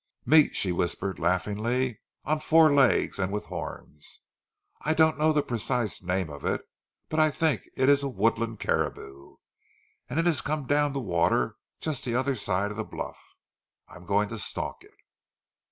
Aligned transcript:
"Meat," 0.25 0.55
she 0.55 0.71
whispered 0.71 1.19
laughingly, 1.19 1.99
"on 2.25 2.39
four 2.39 2.73
legs 2.73 3.19
and 3.19 3.31
with 3.31 3.45
horns. 3.45 4.21
I 4.81 4.95
don't 4.95 5.15
know 5.19 5.31
the 5.31 5.43
precise 5.43 6.01
name 6.01 6.27
of 6.27 6.43
it, 6.43 6.67
but 7.07 7.19
I 7.19 7.29
think 7.29 7.69
it 7.75 7.87
is 7.87 8.01
a 8.01 8.09
woodland 8.09 8.59
caribou. 8.59 9.35
It 10.09 10.25
has 10.25 10.41
come 10.41 10.65
down 10.65 10.93
to 10.93 10.93
the 10.93 10.99
water 11.01 11.55
just 11.79 12.03
the 12.03 12.15
other 12.15 12.33
side 12.35 12.71
of 12.71 12.77
the 12.77 12.83
bluff. 12.83 13.21
I 13.87 13.95
am 13.95 14.07
going 14.07 14.27
to 14.29 14.39
stalk 14.39 14.83
it." 14.83 14.95